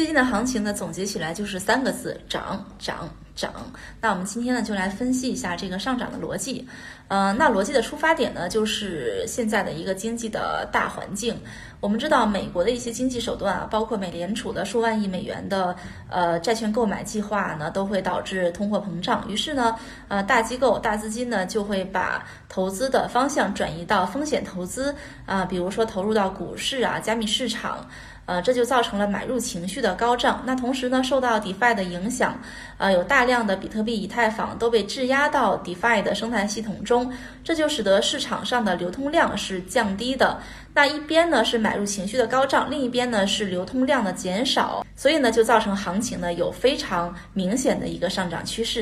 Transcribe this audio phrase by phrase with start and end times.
[0.00, 3.06] 最近的行情呢，总结起来就是三个字：涨涨
[3.36, 3.52] 涨。
[4.00, 6.66] 那我们今天呢，就来分析一下这个上涨的逻辑。
[7.08, 11.38] 呃，那逻辑的出发点呢，就是现在的一个经济的大环境。
[11.80, 15.76] 我们知道，美国的一些经济手段啊，包括美联储的数万亿美元的
[16.08, 19.22] 呃债券购买计划呢，都会导致通货膨胀。
[19.28, 19.76] 于是呢，
[20.08, 24.94] 呃，大机构、大资金呢，就会把投资的方向转移到风险投资
[25.26, 27.86] 啊，比如说投入到股市啊、加密市场。
[28.30, 30.40] 呃，这就造成了买入情绪的高涨。
[30.46, 32.40] 那同时呢，受到 DeFi 的影响，
[32.78, 40.40] 呃，有大量的比特币、以太坊都被质押到 DeFi 的生态系统中，这就使得市场上的流通量是降低的。
[40.72, 48.78] 那一边呢是买入情绪的高涨，另一边呢是流通量的减少，所以呢就造成行情呢有非常明显的一个上涨趋势。